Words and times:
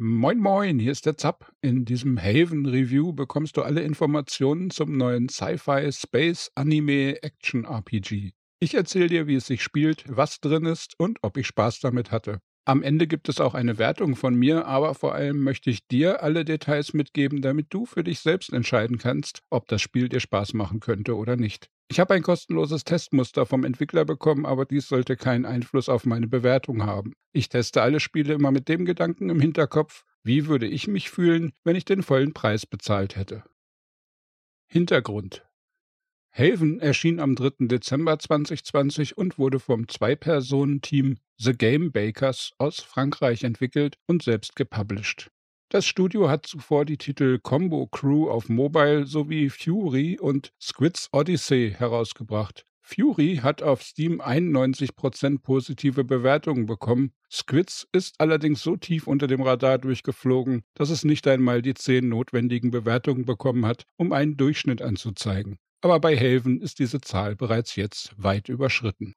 Moin 0.00 0.38
Moin, 0.38 0.78
hier 0.78 0.92
ist 0.92 1.06
der 1.06 1.16
Zapp. 1.16 1.50
In 1.60 1.84
diesem 1.84 2.22
Haven 2.22 2.66
Review 2.66 3.12
bekommst 3.12 3.56
du 3.56 3.62
alle 3.62 3.80
Informationen 3.80 4.70
zum 4.70 4.96
neuen 4.96 5.28
Sci-Fi 5.28 5.90
Space 5.90 6.52
Anime 6.54 7.20
Action 7.20 7.64
RPG. 7.64 8.30
Ich 8.60 8.74
erzähle 8.74 9.08
dir, 9.08 9.26
wie 9.26 9.34
es 9.34 9.46
sich 9.48 9.60
spielt, 9.60 10.04
was 10.06 10.38
drin 10.38 10.66
ist 10.66 10.94
und 10.98 11.18
ob 11.22 11.36
ich 11.36 11.48
Spaß 11.48 11.80
damit 11.80 12.12
hatte. 12.12 12.38
Am 12.68 12.82
Ende 12.82 13.06
gibt 13.06 13.30
es 13.30 13.40
auch 13.40 13.54
eine 13.54 13.78
Wertung 13.78 14.14
von 14.14 14.34
mir, 14.34 14.66
aber 14.66 14.94
vor 14.94 15.14
allem 15.14 15.42
möchte 15.42 15.70
ich 15.70 15.86
dir 15.86 16.22
alle 16.22 16.44
Details 16.44 16.92
mitgeben, 16.92 17.40
damit 17.40 17.68
du 17.70 17.86
für 17.86 18.04
dich 18.04 18.20
selbst 18.20 18.52
entscheiden 18.52 18.98
kannst, 18.98 19.40
ob 19.48 19.66
das 19.68 19.80
Spiel 19.80 20.10
dir 20.10 20.20
Spaß 20.20 20.52
machen 20.52 20.78
könnte 20.78 21.16
oder 21.16 21.36
nicht. 21.36 21.70
Ich 21.90 21.98
habe 21.98 22.12
ein 22.12 22.22
kostenloses 22.22 22.84
Testmuster 22.84 23.46
vom 23.46 23.64
Entwickler 23.64 24.04
bekommen, 24.04 24.44
aber 24.44 24.66
dies 24.66 24.86
sollte 24.86 25.16
keinen 25.16 25.46
Einfluss 25.46 25.88
auf 25.88 26.04
meine 26.04 26.26
Bewertung 26.26 26.84
haben. 26.84 27.14
Ich 27.32 27.48
teste 27.48 27.80
alle 27.80 28.00
Spiele 28.00 28.34
immer 28.34 28.50
mit 28.50 28.68
dem 28.68 28.84
Gedanken 28.84 29.30
im 29.30 29.40
Hinterkopf, 29.40 30.04
wie 30.22 30.46
würde 30.46 30.66
ich 30.66 30.88
mich 30.88 31.08
fühlen, 31.08 31.52
wenn 31.64 31.74
ich 31.74 31.86
den 31.86 32.02
vollen 32.02 32.34
Preis 32.34 32.66
bezahlt 32.66 33.16
hätte. 33.16 33.44
Hintergrund 34.66 35.47
Haven 36.38 36.78
erschien 36.78 37.18
am 37.18 37.34
3. 37.34 37.66
Dezember 37.66 38.16
2020 38.16 39.18
und 39.18 39.38
wurde 39.38 39.58
vom 39.58 39.88
Zwei-Personen-Team 39.88 41.16
The 41.36 41.52
Game 41.52 41.90
Bakers 41.90 42.52
aus 42.58 42.78
Frankreich 42.78 43.42
entwickelt 43.42 43.96
und 44.06 44.22
selbst 44.22 44.54
gepublished. 44.54 45.32
Das 45.68 45.84
Studio 45.84 46.28
hat 46.28 46.46
zuvor 46.46 46.84
die 46.84 46.96
Titel 46.96 47.40
Combo 47.42 47.88
Crew 47.88 48.30
auf 48.30 48.48
Mobile 48.48 49.04
sowie 49.04 49.50
Fury 49.50 50.16
und 50.20 50.52
Squids 50.62 51.08
Odyssey 51.10 51.74
herausgebracht. 51.76 52.64
Fury 52.82 53.40
hat 53.42 53.60
auf 53.60 53.82
Steam 53.82 54.20
91% 54.20 55.40
positive 55.42 56.04
Bewertungen 56.04 56.66
bekommen. 56.66 57.10
Squids 57.28 57.88
ist 57.90 58.14
allerdings 58.20 58.62
so 58.62 58.76
tief 58.76 59.08
unter 59.08 59.26
dem 59.26 59.42
Radar 59.42 59.78
durchgeflogen, 59.78 60.62
dass 60.74 60.90
es 60.90 61.04
nicht 61.04 61.26
einmal 61.26 61.62
die 61.62 61.74
10 61.74 62.08
notwendigen 62.08 62.70
Bewertungen 62.70 63.24
bekommen 63.24 63.66
hat, 63.66 63.86
um 63.96 64.12
einen 64.12 64.36
Durchschnitt 64.36 64.82
anzuzeigen. 64.82 65.58
Aber 65.80 66.00
bei 66.00 66.16
Haven 66.16 66.60
ist 66.60 66.78
diese 66.78 67.00
Zahl 67.00 67.36
bereits 67.36 67.76
jetzt 67.76 68.12
weit 68.16 68.48
überschritten. 68.48 69.14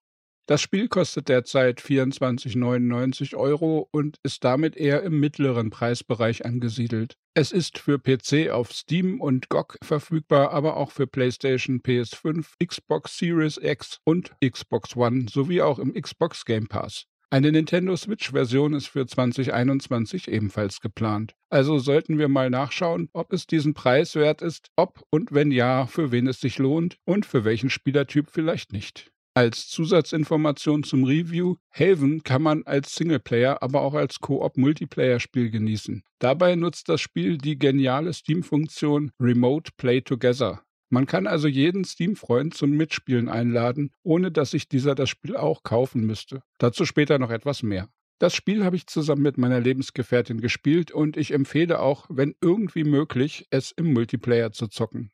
Das 0.48 0.60
Spiel 0.62 0.90
kostet 0.90 1.30
derzeit 1.30 1.80
24,99 1.80 3.36
Euro 3.36 3.88
und 3.92 4.18
ist 4.24 4.44
damit 4.44 4.76
eher 4.76 5.02
im 5.04 5.20
mittleren 5.20 5.70
Preisbereich 5.70 6.46
angesiedelt. 6.46 7.16
Es 7.34 7.52
ist 7.52 7.78
für 7.78 8.00
PC 8.00 8.50
auf 8.52 8.74
Steam 8.74 9.22
und 9.22 9.48
GOG 9.50 9.78
verfügbar, 9.82 10.52
aber 10.52 10.76
auch 10.76 10.92
für 10.92 11.08
PlayStation, 11.08 11.80
PS5, 11.80 12.46
Xbox 12.62 13.18
Series 13.18 13.58
X 13.58 14.00
und 14.04 14.34
Xbox 14.46 14.96
One 14.98 15.28
sowie 15.30 15.62
auch 15.62 15.80
im 15.80 15.94
Xbox 15.94 16.44
Game 16.44 16.68
Pass. 16.68 17.06
Eine 17.34 17.54
Nintendo 17.54 17.96
Switch-Version 17.96 18.74
ist 18.74 18.88
für 18.88 19.08
2021 19.08 20.28
ebenfalls 20.28 20.82
geplant. 20.82 21.34
Also 21.50 21.80
sollten 21.80 22.18
wir 22.18 22.28
mal 22.28 22.50
nachschauen, 22.50 23.08
ob 23.14 23.32
es 23.32 23.48
diesen 23.48 23.74
Preis 23.74 24.16
wert 24.16 24.42
ist, 24.42 24.68
ob 24.76 25.02
und 25.12 25.32
wenn 25.32 25.50
ja, 25.50 25.88
für 25.88 26.12
wen 26.12 26.28
es 26.28 26.42
sich 26.42 26.58
lohnt 26.58 26.98
und 27.06 27.26
für 27.26 27.46
welchen 27.46 27.70
Spielertyp 27.70 28.30
vielleicht 28.30 28.74
nicht. 28.74 29.14
Als 29.34 29.70
Zusatzinformation 29.70 30.84
zum 30.84 31.06
Review, 31.06 31.56
Haven 31.70 32.22
kann 32.22 32.42
man 32.42 32.64
als 32.64 32.96
Singleplayer, 32.96 33.64
aber 33.64 33.80
auch 33.80 33.94
als 33.94 34.20
Koop-Multiplayer-Spiel 34.20 35.52
genießen. 35.52 36.04
Dabei 36.20 36.56
nutzt 36.56 36.90
das 36.90 37.00
Spiel 37.00 37.38
die 37.38 37.58
geniale 37.58 38.12
Steam-Funktion 38.12 39.12
Remote 39.22 39.72
Play 39.78 40.02
Together. 40.02 40.64
Man 40.92 41.06
kann 41.06 41.26
also 41.26 41.48
jeden 41.48 41.86
Steam-Freund 41.86 42.54
zum 42.54 42.72
Mitspielen 42.72 43.30
einladen, 43.30 43.92
ohne 44.04 44.30
dass 44.30 44.52
sich 44.52 44.68
dieser 44.68 44.94
das 44.94 45.10
Spiel 45.10 45.38
auch 45.38 45.64
kaufen 45.64 46.06
müsste. 46.06 46.44
Dazu 46.58 46.86
später 46.86 47.18
noch 47.18 47.32
etwas 47.32 47.64
mehr. 47.64 47.90
Das 48.20 48.36
Spiel 48.36 48.66
habe 48.66 48.76
ich 48.76 48.88
zusammen 48.88 49.22
mit 49.22 49.38
meiner 49.38 49.62
Lebensgefährtin 49.62 50.42
gespielt 50.42 50.92
und 50.92 51.16
ich 51.16 51.32
empfehle 51.32 51.80
auch, 51.80 52.08
wenn 52.10 52.36
irgendwie 52.42 52.84
möglich, 52.84 53.48
es 53.52 53.72
im 53.72 53.94
Multiplayer 53.94 54.52
zu 54.52 54.68
zocken. 54.68 55.12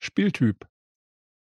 Spieltyp 0.00 0.66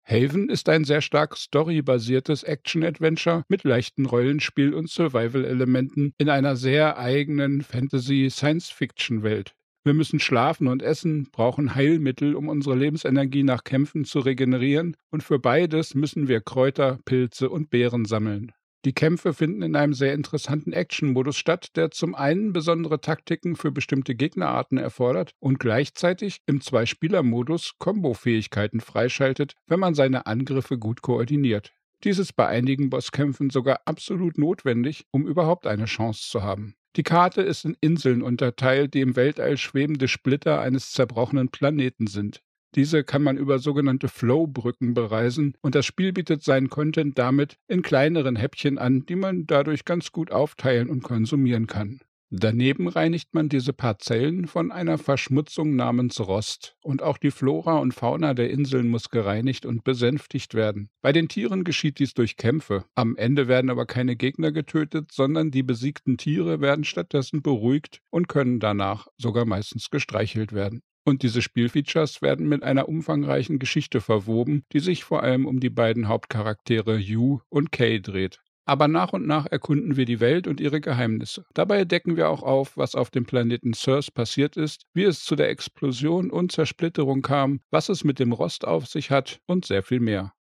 Haven 0.05 0.49
ist 0.49 0.69
ein 0.69 0.83
sehr 0.83 1.01
stark 1.01 1.37
storybasiertes 1.37 2.43
Action-Adventure 2.43 3.45
mit 3.47 3.63
leichten 3.63 4.05
Rollenspiel- 4.05 4.75
und 4.75 4.91
Survival-Elementen 4.91 6.13
in 6.19 6.29
einer 6.29 6.57
sehr 6.57 6.99
eigenen 6.99 7.63
Fantasy-Science-Fiction-Welt. 7.63 9.55
Wir 9.85 9.95
müssen 9.95 10.21
schlafen 10.21 10.69
und 10.69 10.81
essen, 10.81 11.29
brauchen 11.33 11.75
Heilmittel, 11.75 12.37
um 12.37 12.49
unsere 12.49 12.77
Lebensenergie 12.77 13.43
nach 13.43 13.65
Kämpfen 13.65 14.05
zu 14.05 14.21
regenerieren, 14.21 14.97
und 15.11 15.25
für 15.25 15.41
beides 15.41 15.97
müssen 15.97 16.29
wir 16.29 16.41
Kräuter, 16.41 17.01
Pilze 17.05 17.51
und 17.51 17.69
Beeren 17.71 18.05
sammeln. 18.05 18.53
Die 18.85 18.93
Kämpfe 18.93 19.33
finden 19.33 19.63
in 19.63 19.77
einem 19.77 19.95
sehr 19.95 20.13
interessanten 20.15 20.73
Action-Modus 20.73 21.37
statt, 21.37 21.69
der 21.77 21.93
zum 21.93 22.17
einen 22.17 22.53
besondere 22.53 23.01
Taktiken 23.01 23.55
für 23.55 23.71
bestimmte 23.71 24.17
Gegnerarten 24.17 24.77
erfordert 24.77 25.33
und 25.39 25.61
gleichzeitig 25.61 26.43
im 26.47 26.61
Zwei-Spieler-Modus 26.61 27.75
Combo-Fähigkeiten 27.79 28.81
freischaltet, 28.81 29.55
wenn 29.67 29.79
man 29.79 29.95
seine 29.95 30.27
Angriffe 30.27 30.79
gut 30.79 31.03
koordiniert. 31.03 31.73
Dies 32.03 32.19
ist 32.19 32.33
bei 32.35 32.49
einigen 32.49 32.91
Bosskämpfen 32.91 33.51
sogar 33.51 33.83
absolut 33.85 34.37
notwendig, 34.37 35.07
um 35.13 35.29
überhaupt 35.29 35.69
eine 35.69 35.85
Chance 35.85 36.29
zu 36.29 36.43
haben. 36.43 36.75
Die 36.97 37.03
Karte 37.03 37.41
ist 37.41 37.65
in 37.65 37.77
Inseln 37.81 38.21
unterteilt, 38.23 38.93
die 38.93 39.01
im 39.01 39.17
Weltall 39.17 39.57
schwebende 39.57 40.09
Splitter 40.09 40.61
eines 40.61 40.93
zerbrochenen 40.93 41.49
Planeten 41.49 42.07
sind. 42.07 42.43
Diese 42.75 43.03
kann 43.03 43.23
man 43.23 43.39
über 43.39 43.59
sogenannte 43.59 44.09
Flow-Brücken 44.09 44.95
bereisen 44.95 45.55
und 45.63 45.75
das 45.75 45.87
Spiel 45.87 46.13
bietet 46.13 46.43
seinen 46.43 46.69
Content 46.69 47.19
damit 47.19 47.59
in 47.67 47.83
kleineren 47.83 48.37
Häppchen 48.37 48.79
an, 48.79 49.07
die 49.07 49.17
man 49.17 49.47
dadurch 49.47 49.85
ganz 49.85 50.13
gut 50.13 50.31
aufteilen 50.31 50.89
und 50.91 51.03
konsumieren 51.03 51.67
kann. 51.67 52.01
Daneben 52.35 52.89
reinigt 52.89 53.35
man 53.35 53.51
diese 53.51 53.75
Parzellen 53.75 54.47
von 54.47 54.73
einer 54.73 54.97
Verschmutzung 54.97 55.77
namens 55.77 56.19
Rost 56.19 56.77
und 56.83 57.03
auch 57.03 57.19
die 57.19 57.31
Flora 57.31 57.77
und 57.77 57.93
Fauna 57.93 58.33
der 58.33 58.49
Inseln 58.49 58.89
muss 58.89 59.11
gereinigt 59.11 59.67
und 59.67 59.85
besänftigt 59.85 60.55
werden. 60.55 60.89
Bei 61.03 61.13
den 61.13 61.29
Tieren 61.29 61.63
geschieht 61.63 61.99
dies 61.99 62.15
durch 62.15 62.39
Kämpfe. 62.39 62.87
Am 62.95 63.17
Ende 63.17 63.49
werden 63.49 63.69
aber 63.69 63.85
keine 63.85 64.17
Gegner 64.17 64.51
getötet, 64.51 65.13
sondern 65.13 65.51
die 65.51 65.63
besiegten 65.63 66.17
Tiere 66.17 66.63
werden 66.63 66.85
stattdessen 66.85 67.43
beruhigt 67.43 68.01
und 68.09 68.29
können 68.29 68.61
danach 68.61 69.09
sogar 69.19 69.45
meistens 69.45 69.91
gestreichelt 69.91 70.55
werden. 70.55 70.81
Und 71.05 71.25
diese 71.25 71.43
Spielfeatures 71.43 72.23
werden 72.23 72.49
mit 72.49 72.63
einer 72.63 72.89
umfangreichen 72.89 73.59
Geschichte 73.59 74.01
verwoben, 74.01 74.65
die 74.73 74.81
sich 74.81 75.05
vor 75.05 75.23
allem 75.23 75.45
um 75.45 75.61
die 75.61 75.69
beiden 75.69 76.09
Hauptcharaktere 76.09 76.97
Yu 76.97 77.41
und 77.51 77.73
Kay 77.73 78.01
dreht. 78.01 78.41
Aber 78.65 78.87
nach 78.87 79.13
und 79.13 79.27
nach 79.27 79.47
erkunden 79.47 79.97
wir 79.97 80.05
die 80.05 80.21
Welt 80.21 80.47
und 80.47 80.61
ihre 80.61 80.81
Geheimnisse. 80.81 81.45
Dabei 81.53 81.85
decken 81.85 82.17
wir 82.17 82.29
auch 82.29 82.43
auf, 82.43 82.77
was 82.77 82.95
auf 82.95 83.11
dem 83.11 83.25
Planeten 83.25 83.75
Circe 83.75 84.13
passiert 84.13 84.57
ist, 84.57 84.87
wie 84.95 85.03
es 85.03 85.25
zu 85.25 85.35
der 85.35 85.49
Explosion 85.49 86.31
und 86.31 86.53
Zersplitterung 86.53 87.23
kam, 87.23 87.61
was 87.71 87.89
es 87.89 88.05
mit 88.05 88.21
dem 88.21 88.33
Rost 88.33 88.65
auf 88.65 88.87
sich 88.87 89.11
hat 89.11 89.41
und 89.47 89.65
sehr 89.65 89.83
viel 89.83 90.01
mehr. 90.01 90.33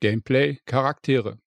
Gameplay, 0.00 0.58
Charaktere. 0.66 1.38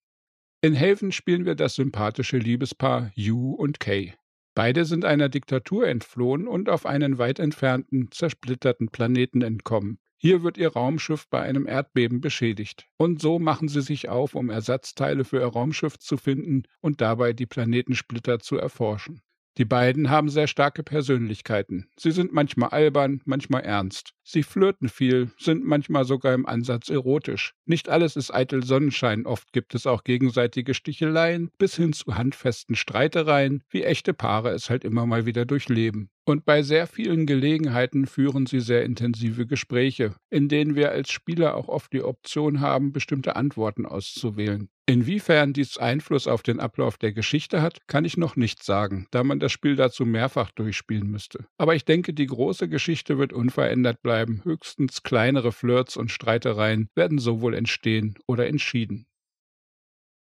In 0.61 0.75
Haven 0.79 1.11
spielen 1.11 1.45
wir 1.45 1.53
das 1.53 1.75
sympathische 1.75 2.39
Liebespaar 2.39 3.11
Yu 3.13 3.53
und 3.53 3.79
Kay. 3.79 4.15
Beide 4.55 4.85
sind 4.85 5.05
einer 5.05 5.29
Diktatur 5.29 5.87
entflohen 5.87 6.47
und 6.47 6.67
auf 6.67 6.87
einen 6.87 7.19
weit 7.19 7.37
entfernten, 7.37 8.09
zersplitterten 8.09 8.89
Planeten 8.89 9.43
entkommen. 9.43 9.99
Hier 10.19 10.41
wird 10.41 10.57
ihr 10.57 10.73
Raumschiff 10.73 11.27
bei 11.29 11.41
einem 11.41 11.67
Erdbeben 11.67 12.21
beschädigt. 12.21 12.87
Und 12.97 13.21
so 13.21 13.37
machen 13.37 13.67
sie 13.67 13.81
sich 13.81 14.09
auf, 14.09 14.33
um 14.33 14.49
Ersatzteile 14.49 15.23
für 15.23 15.37
ihr 15.39 15.47
Raumschiff 15.47 15.99
zu 15.99 16.17
finden 16.17 16.63
und 16.81 17.01
dabei 17.01 17.33
die 17.33 17.45
Planetensplitter 17.45 18.39
zu 18.39 18.57
erforschen. 18.57 19.21
Die 19.57 19.65
beiden 19.65 20.11
haben 20.11 20.29
sehr 20.29 20.45
starke 20.45 20.83
Persönlichkeiten. 20.83 21.87
Sie 21.97 22.11
sind 22.11 22.31
manchmal 22.31 22.69
albern, 22.69 23.21
manchmal 23.25 23.61
ernst. 23.61 24.13
Sie 24.23 24.43
flirten 24.43 24.87
viel, 24.87 25.31
sind 25.39 25.65
manchmal 25.65 26.05
sogar 26.05 26.35
im 26.35 26.45
Ansatz 26.45 26.89
erotisch. 26.89 27.55
Nicht 27.65 27.89
alles 27.89 28.15
ist 28.15 28.31
eitel 28.31 28.63
Sonnenschein, 28.63 29.25
oft 29.25 29.51
gibt 29.53 29.73
es 29.73 29.87
auch 29.87 30.03
gegenseitige 30.03 30.75
Sticheleien 30.75 31.49
bis 31.57 31.75
hin 31.75 31.93
zu 31.93 32.15
handfesten 32.15 32.75
Streitereien, 32.75 33.63
wie 33.69 33.83
echte 33.83 34.13
Paare 34.13 34.51
es 34.51 34.69
halt 34.69 34.83
immer 34.83 35.07
mal 35.07 35.25
wieder 35.25 35.45
durchleben. 35.45 36.11
Und 36.23 36.45
bei 36.45 36.61
sehr 36.61 36.85
vielen 36.85 37.25
Gelegenheiten 37.25 38.05
führen 38.05 38.45
sie 38.45 38.59
sehr 38.59 38.83
intensive 38.83 39.47
Gespräche, 39.47 40.13
in 40.29 40.49
denen 40.49 40.75
wir 40.75 40.91
als 40.91 41.09
Spieler 41.09 41.55
auch 41.55 41.67
oft 41.67 41.93
die 41.93 42.03
Option 42.03 42.59
haben, 42.59 42.91
bestimmte 42.91 43.35
Antworten 43.35 43.87
auszuwählen. 43.87 44.69
Inwiefern 44.89 45.51
dies 45.51 45.77
Einfluss 45.77 46.27
auf 46.27 46.43
den 46.43 46.61
Ablauf 46.61 46.97
der 46.97 47.11
Geschichte 47.11 47.61
hat, 47.61 47.87
kann 47.87 48.05
ich 48.05 48.15
noch 48.15 48.37
nicht 48.37 48.63
sagen, 48.63 49.07
da 49.11 49.23
man 49.23 49.39
das 49.39 49.51
Spiel 49.51 49.75
dazu 49.75 50.05
mehrfach 50.05 50.49
durchspielen 50.51 51.11
müsste. 51.11 51.45
Aber 51.57 51.75
ich 51.75 51.83
denke, 51.83 52.13
die 52.13 52.25
große 52.25 52.69
Geschichte 52.69 53.17
wird 53.17 53.33
unverändert 53.33 54.01
bleiben, 54.01 54.41
höchstens 54.45 55.03
kleinere 55.03 55.51
Flirts 55.51 55.97
und 55.97 56.09
Streitereien 56.09 56.89
werden 56.95 57.19
so 57.19 57.41
wohl 57.41 57.53
entstehen 57.53 58.15
oder 58.27 58.47
entschieden. 58.47 59.05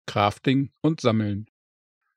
Crafting 0.06 0.70
und 0.80 1.00
Sammeln 1.00 1.46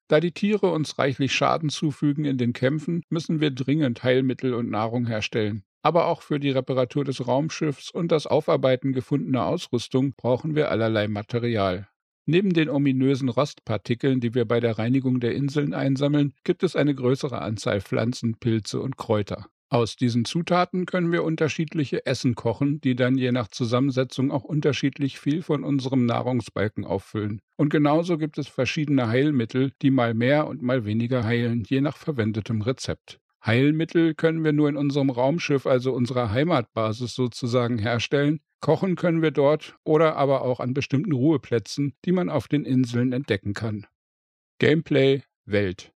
da 0.08 0.20
die 0.20 0.32
Tiere 0.32 0.72
uns 0.72 1.00
reichlich 1.00 1.34
Schaden 1.34 1.70
zufügen 1.70 2.26
in 2.26 2.38
den 2.38 2.54
Kämpfen, 2.54 3.04
müssen 3.10 3.40
wir 3.40 3.50
dringend 3.50 4.04
Heilmittel 4.04 4.54
und 4.54 4.70
Nahrung 4.70 5.08
herstellen. 5.08 5.64
Aber 5.82 6.06
auch 6.06 6.22
für 6.22 6.40
die 6.40 6.52
Reparatur 6.52 7.04
des 7.04 7.28
Raumschiffs 7.28 7.90
und 7.90 8.12
das 8.12 8.28
Aufarbeiten 8.28 8.94
gefundener 8.94 9.46
Ausrüstung 9.46 10.14
brauchen 10.16 10.56
wir 10.56 10.70
allerlei 10.70 11.08
Material. 11.08 11.88
Neben 12.28 12.54
den 12.54 12.70
ominösen 12.70 13.30
Rostpartikeln, 13.30 14.20
die 14.20 14.34
wir 14.34 14.46
bei 14.46 14.60
der 14.60 14.80
Reinigung 14.80 15.20
der 15.20 15.36
Inseln 15.36 15.76
einsammeln, 15.76 16.34
gibt 16.44 16.64
es 16.64 16.76
eine 16.76 16.96
größere 16.96 17.42
Anzahl 17.42 17.82
Pflanzen, 17.82 18.36
Pilze 18.40 18.82
und 18.82 18.98
Kräuter. 18.98 19.46
Aus 19.70 19.96
diesen 19.96 20.26
Zutaten 20.26 20.86
können 20.86 21.12
wir 21.12 21.24
unterschiedliche 21.24 22.06
Essen 22.06 22.34
kochen, 22.34 22.82
die 22.82 22.96
dann 22.96 23.18
je 23.18 23.32
nach 23.32 23.48
Zusammensetzung 23.48 24.32
auch 24.32 24.44
unterschiedlich 24.44 25.20
viel 25.20 25.44
von 25.44 25.64
unserem 25.64 26.06
Nahrungsbalken 26.06 26.86
auffüllen. 26.86 27.42
Und 27.58 27.70
genauso 27.70 28.18
gibt 28.18 28.38
es 28.38 28.48
verschiedene 28.48 29.08
Heilmittel, 29.08 29.72
die 29.82 29.92
mal 29.92 30.14
mehr 30.14 30.48
und 30.48 30.62
mal 30.62 30.86
weniger 30.86 31.24
heilen, 31.24 31.64
je 31.68 31.82
nach 31.82 31.98
verwendetem 31.98 32.62
Rezept. 32.62 33.20
Heilmittel 33.46 34.16
können 34.16 34.44
wir 34.44 34.54
nur 34.54 34.70
in 34.70 34.78
unserem 34.78 35.12
Raumschiff, 35.12 35.68
also 35.68 35.94
unserer 35.94 36.32
Heimatbasis 36.32 37.14
sozusagen, 37.14 37.78
herstellen. 37.78 38.40
Kochen 38.62 38.96
können 38.96 39.22
wir 39.22 39.32
dort 39.32 39.76
oder 39.84 40.16
aber 40.16 40.42
auch 40.42 40.60
an 40.60 40.74
bestimmten 40.74 41.12
Ruheplätzen, 41.12 41.94
die 42.06 42.12
man 42.12 42.30
auf 42.30 42.48
den 42.48 42.66
Inseln 42.66 43.14
entdecken 43.14 43.54
kann. 43.54 43.86
Gameplay 44.60 45.22
Welt 45.46 45.94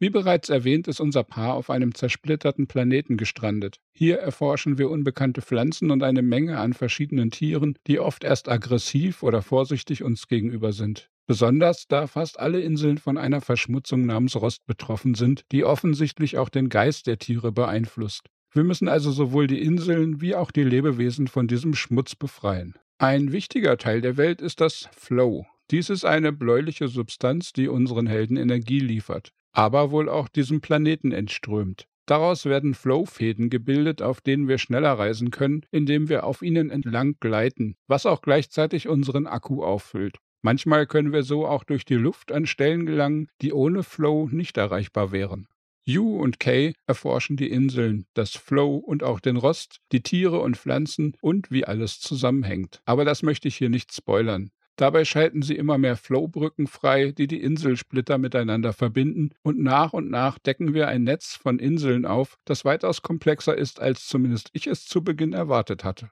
wie 0.00 0.10
bereits 0.10 0.48
erwähnt, 0.48 0.86
ist 0.86 1.00
unser 1.00 1.24
Paar 1.24 1.54
auf 1.54 1.70
einem 1.70 1.92
zersplitterten 1.92 2.68
Planeten 2.68 3.16
gestrandet. 3.16 3.80
Hier 3.92 4.18
erforschen 4.18 4.78
wir 4.78 4.90
unbekannte 4.90 5.42
Pflanzen 5.42 5.90
und 5.90 6.04
eine 6.04 6.22
Menge 6.22 6.58
an 6.58 6.72
verschiedenen 6.72 7.32
Tieren, 7.32 7.76
die 7.88 7.98
oft 7.98 8.22
erst 8.22 8.48
aggressiv 8.48 9.24
oder 9.24 9.42
vorsichtig 9.42 10.04
uns 10.04 10.28
gegenüber 10.28 10.72
sind. 10.72 11.10
Besonders 11.26 11.88
da 11.88 12.06
fast 12.06 12.38
alle 12.38 12.60
Inseln 12.60 12.98
von 12.98 13.18
einer 13.18 13.40
Verschmutzung 13.40 14.06
namens 14.06 14.36
Rost 14.36 14.64
betroffen 14.66 15.14
sind, 15.14 15.44
die 15.50 15.64
offensichtlich 15.64 16.38
auch 16.38 16.48
den 16.48 16.68
Geist 16.68 17.08
der 17.08 17.18
Tiere 17.18 17.50
beeinflusst. 17.50 18.28
Wir 18.52 18.64
müssen 18.64 18.88
also 18.88 19.10
sowohl 19.10 19.46
die 19.46 19.62
Inseln 19.62 20.20
wie 20.20 20.34
auch 20.34 20.50
die 20.50 20.64
Lebewesen 20.64 21.28
von 21.28 21.46
diesem 21.48 21.74
Schmutz 21.74 22.14
befreien. 22.14 22.74
Ein 22.98 23.32
wichtiger 23.32 23.76
Teil 23.78 24.00
der 24.00 24.16
Welt 24.16 24.40
ist 24.40 24.60
das 24.60 24.88
Flow. 24.96 25.46
Dies 25.70 25.90
ist 25.90 26.04
eine 26.04 26.32
bläuliche 26.32 26.88
Substanz, 26.88 27.52
die 27.52 27.68
unseren 27.68 28.06
Helden 28.06 28.36
Energie 28.36 28.80
liefert 28.80 29.32
aber 29.58 29.90
wohl 29.90 30.08
auch 30.08 30.28
diesem 30.28 30.60
Planeten 30.60 31.10
entströmt. 31.10 31.88
Daraus 32.06 32.44
werden 32.46 32.74
Flowfäden 32.74 33.50
gebildet, 33.50 34.02
auf 34.02 34.20
denen 34.20 34.46
wir 34.46 34.56
schneller 34.56 34.92
reisen 34.92 35.32
können, 35.32 35.66
indem 35.72 36.08
wir 36.08 36.24
auf 36.24 36.42
ihnen 36.42 36.70
entlang 36.70 37.16
gleiten, 37.18 37.74
was 37.88 38.06
auch 38.06 38.22
gleichzeitig 38.22 38.86
unseren 38.86 39.26
Akku 39.26 39.64
auffüllt. 39.64 40.18
Manchmal 40.42 40.86
können 40.86 41.12
wir 41.12 41.24
so 41.24 41.44
auch 41.44 41.64
durch 41.64 41.84
die 41.84 41.96
Luft 41.96 42.30
an 42.30 42.46
Stellen 42.46 42.86
gelangen, 42.86 43.28
die 43.42 43.52
ohne 43.52 43.82
Flow 43.82 44.28
nicht 44.30 44.56
erreichbar 44.56 45.10
wären. 45.10 45.48
Yu 45.88 46.20
und 46.20 46.38
Kay 46.38 46.74
erforschen 46.86 47.38
die 47.38 47.50
Inseln, 47.50 48.04
das 48.12 48.32
Flow 48.32 48.76
und 48.76 49.02
auch 49.02 49.20
den 49.20 49.38
Rost, 49.38 49.80
die 49.90 50.02
Tiere 50.02 50.40
und 50.40 50.58
Pflanzen 50.58 51.16
und 51.22 51.50
wie 51.50 51.64
alles 51.64 51.98
zusammenhängt. 51.98 52.82
Aber 52.84 53.06
das 53.06 53.22
möchte 53.22 53.48
ich 53.48 53.56
hier 53.56 53.70
nicht 53.70 53.94
spoilern. 53.94 54.50
Dabei 54.76 55.06
schalten 55.06 55.40
sie 55.40 55.56
immer 55.56 55.78
mehr 55.78 55.96
Flowbrücken 55.96 56.66
frei, 56.66 57.12
die 57.12 57.26
die 57.26 57.40
Inselsplitter 57.40 58.18
miteinander 58.18 58.74
verbinden, 58.74 59.30
und 59.42 59.58
nach 59.60 59.94
und 59.94 60.10
nach 60.10 60.38
decken 60.38 60.74
wir 60.74 60.88
ein 60.88 61.04
Netz 61.04 61.34
von 61.34 61.58
Inseln 61.58 62.04
auf, 62.04 62.36
das 62.44 62.66
weitaus 62.66 63.00
komplexer 63.00 63.56
ist, 63.56 63.80
als 63.80 64.06
zumindest 64.06 64.50
ich 64.52 64.66
es 64.66 64.84
zu 64.84 65.02
Beginn 65.02 65.32
erwartet 65.32 65.84
hatte. 65.84 66.10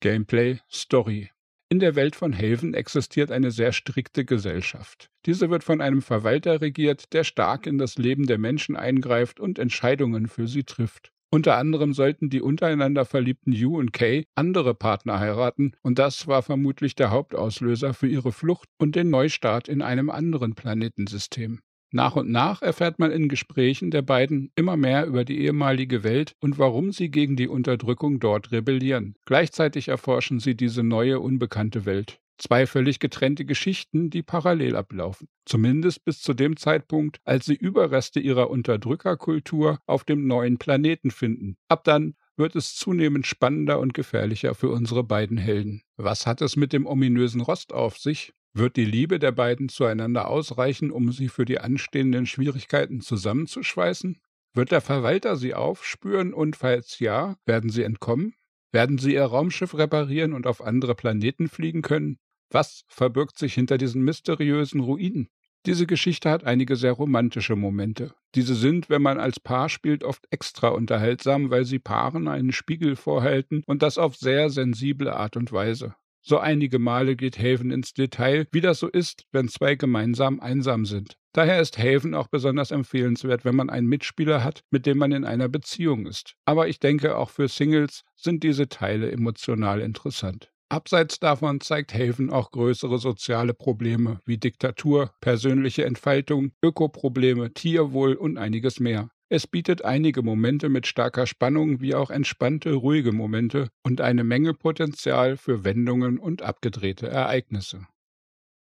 Gameplay 0.00 0.58
Story 0.68 1.30
in 1.74 1.80
der 1.80 1.96
Welt 1.96 2.14
von 2.14 2.32
Haven 2.32 2.72
existiert 2.72 3.32
eine 3.32 3.50
sehr 3.50 3.72
strikte 3.72 4.24
Gesellschaft. 4.24 5.10
Diese 5.26 5.50
wird 5.50 5.64
von 5.64 5.80
einem 5.80 6.02
Verwalter 6.02 6.60
regiert, 6.60 7.12
der 7.12 7.24
stark 7.24 7.66
in 7.66 7.78
das 7.78 7.98
Leben 7.98 8.28
der 8.28 8.38
Menschen 8.38 8.76
eingreift 8.76 9.40
und 9.40 9.58
Entscheidungen 9.58 10.28
für 10.28 10.46
sie 10.46 10.62
trifft. 10.62 11.10
Unter 11.32 11.56
anderem 11.56 11.92
sollten 11.92 12.30
die 12.30 12.40
untereinander 12.40 13.04
verliebten 13.04 13.50
Yu 13.50 13.76
und 13.76 13.92
Kay 13.92 14.24
andere 14.36 14.72
Partner 14.76 15.18
heiraten, 15.18 15.72
und 15.82 15.98
das 15.98 16.28
war 16.28 16.44
vermutlich 16.44 16.94
der 16.94 17.10
Hauptauslöser 17.10 17.92
für 17.92 18.06
ihre 18.06 18.30
Flucht 18.30 18.68
und 18.78 18.94
den 18.94 19.10
Neustart 19.10 19.66
in 19.66 19.82
einem 19.82 20.10
anderen 20.10 20.54
Planetensystem. 20.54 21.58
Nach 21.94 22.16
und 22.16 22.28
nach 22.28 22.60
erfährt 22.60 22.98
man 22.98 23.12
in 23.12 23.28
Gesprächen 23.28 23.92
der 23.92 24.02
beiden 24.02 24.50
immer 24.56 24.76
mehr 24.76 25.06
über 25.06 25.24
die 25.24 25.38
ehemalige 25.42 26.02
Welt 26.02 26.34
und 26.40 26.58
warum 26.58 26.90
sie 26.90 27.08
gegen 27.08 27.36
die 27.36 27.46
Unterdrückung 27.46 28.18
dort 28.18 28.50
rebellieren. 28.50 29.14
Gleichzeitig 29.26 29.86
erforschen 29.86 30.40
sie 30.40 30.56
diese 30.56 30.82
neue, 30.82 31.20
unbekannte 31.20 31.86
Welt. 31.86 32.18
Zwei 32.36 32.66
völlig 32.66 32.98
getrennte 32.98 33.44
Geschichten, 33.44 34.10
die 34.10 34.24
parallel 34.24 34.74
ablaufen. 34.74 35.28
Zumindest 35.44 36.04
bis 36.04 36.20
zu 36.20 36.34
dem 36.34 36.56
Zeitpunkt, 36.56 37.20
als 37.22 37.44
sie 37.44 37.54
Überreste 37.54 38.18
ihrer 38.18 38.50
Unterdrückerkultur 38.50 39.78
auf 39.86 40.02
dem 40.02 40.26
neuen 40.26 40.58
Planeten 40.58 41.12
finden. 41.12 41.56
Ab 41.68 41.84
dann 41.84 42.16
wird 42.36 42.56
es 42.56 42.74
zunehmend 42.74 43.24
spannender 43.24 43.78
und 43.78 43.94
gefährlicher 43.94 44.56
für 44.56 44.70
unsere 44.70 45.04
beiden 45.04 45.36
Helden. 45.36 45.82
Was 45.96 46.26
hat 46.26 46.42
es 46.42 46.56
mit 46.56 46.72
dem 46.72 46.86
ominösen 46.86 47.40
Rost 47.40 47.72
auf 47.72 47.98
sich? 47.98 48.32
Wird 48.56 48.76
die 48.76 48.84
Liebe 48.84 49.18
der 49.18 49.32
beiden 49.32 49.68
zueinander 49.68 50.28
ausreichen, 50.28 50.92
um 50.92 51.10
sie 51.10 51.28
für 51.28 51.44
die 51.44 51.58
anstehenden 51.58 52.24
Schwierigkeiten 52.24 53.00
zusammenzuschweißen? 53.00 54.20
Wird 54.52 54.70
der 54.70 54.80
Verwalter 54.80 55.34
sie 55.34 55.54
aufspüren 55.54 56.32
und 56.32 56.54
falls 56.54 57.00
ja, 57.00 57.36
werden 57.46 57.68
sie 57.70 57.82
entkommen? 57.82 58.34
Werden 58.70 58.98
sie 58.98 59.14
ihr 59.14 59.24
Raumschiff 59.24 59.76
reparieren 59.76 60.32
und 60.32 60.46
auf 60.46 60.62
andere 60.62 60.94
Planeten 60.94 61.48
fliegen 61.48 61.82
können? 61.82 62.18
Was 62.48 62.84
verbirgt 62.86 63.38
sich 63.38 63.54
hinter 63.54 63.76
diesen 63.76 64.02
mysteriösen 64.02 64.78
Ruinen? 64.78 65.30
Diese 65.66 65.86
Geschichte 65.86 66.30
hat 66.30 66.44
einige 66.44 66.76
sehr 66.76 66.92
romantische 66.92 67.56
Momente. 67.56 68.14
Diese 68.36 68.54
sind, 68.54 68.88
wenn 68.88 69.02
man 69.02 69.18
als 69.18 69.40
Paar 69.40 69.68
spielt, 69.68 70.04
oft 70.04 70.26
extra 70.30 70.68
unterhaltsam, 70.68 71.50
weil 71.50 71.64
sie 71.64 71.80
Paaren 71.80 72.28
einen 72.28 72.52
Spiegel 72.52 72.94
vorhalten 72.94 73.64
und 73.66 73.82
das 73.82 73.98
auf 73.98 74.14
sehr 74.14 74.48
sensible 74.50 75.16
Art 75.16 75.36
und 75.36 75.50
Weise. 75.50 75.96
So 76.26 76.38
einige 76.38 76.78
Male 76.78 77.16
geht 77.16 77.38
Haven 77.38 77.70
ins 77.70 77.92
Detail, 77.92 78.46
wie 78.50 78.62
das 78.62 78.78
so 78.78 78.88
ist, 78.88 79.26
wenn 79.32 79.48
zwei 79.48 79.74
gemeinsam 79.74 80.40
einsam 80.40 80.86
sind. 80.86 81.18
Daher 81.34 81.60
ist 81.60 81.76
Haven 81.76 82.14
auch 82.14 82.28
besonders 82.28 82.70
empfehlenswert, 82.70 83.44
wenn 83.44 83.54
man 83.54 83.68
einen 83.68 83.88
Mitspieler 83.88 84.42
hat, 84.42 84.62
mit 84.70 84.86
dem 84.86 84.96
man 84.96 85.12
in 85.12 85.26
einer 85.26 85.48
Beziehung 85.48 86.06
ist. 86.06 86.34
Aber 86.46 86.66
ich 86.66 86.80
denke, 86.80 87.18
auch 87.18 87.28
für 87.28 87.48
Singles 87.48 88.04
sind 88.16 88.42
diese 88.42 88.70
Teile 88.70 89.12
emotional 89.12 89.82
interessant. 89.82 90.50
Abseits 90.70 91.20
davon 91.20 91.60
zeigt 91.60 91.92
Haven 91.92 92.30
auch 92.30 92.50
größere 92.50 92.98
soziale 92.98 93.52
Probleme 93.52 94.20
wie 94.24 94.38
Diktatur, 94.38 95.12
persönliche 95.20 95.84
Entfaltung, 95.84 96.52
Ökoprobleme, 96.62 97.52
Tierwohl 97.52 98.14
und 98.14 98.38
einiges 98.38 98.80
mehr. 98.80 99.10
Es 99.34 99.48
bietet 99.48 99.84
einige 99.84 100.22
Momente 100.22 100.68
mit 100.68 100.86
starker 100.86 101.26
Spannung 101.26 101.80
wie 101.80 101.96
auch 101.96 102.10
entspannte, 102.10 102.72
ruhige 102.72 103.10
Momente 103.10 103.68
und 103.82 104.00
eine 104.00 104.22
Menge 104.22 104.54
Potenzial 104.54 105.36
für 105.36 105.64
Wendungen 105.64 106.20
und 106.20 106.42
abgedrehte 106.42 107.08
Ereignisse. 107.08 107.84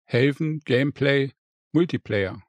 Haven 0.05 0.59
Gameplay 0.65 1.31
Multiplayer 1.73 2.43